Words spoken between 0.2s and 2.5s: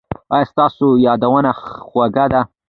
ایا ستاسو یادونه خوږه ده؟